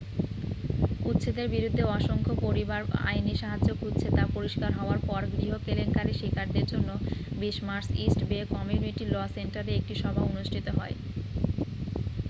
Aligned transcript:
উচ্ছেদের 1.11 1.47
বিরুদ্ধে 1.49 1.83
অসংখ্য 1.89 2.33
পরিবার 2.45 2.81
আইনী 3.05 3.33
সাহায্য 3.41 3.69
খুঁজছে 3.79 4.07
তা 4.17 4.23
পরিষ্কার 4.35 4.71
হওয়ার 4.73 4.99
পর 5.09 5.21
গৃহ 5.33 5.53
কেলেঙ্কারির 5.65 6.19
শিকারদের 6.21 6.65
জন্য 6.71 6.89
20 7.39 7.67
March 7.67 7.87
East 8.03 8.19
Bay 8.29 8.39
community 8.53 9.03
law 9.07 9.15
সেন্টারে 9.35 9.71
একটি 9.75 9.93
সভা 10.01 10.21
অনুষ্ঠিত 10.23 10.67
হয় 10.77 10.95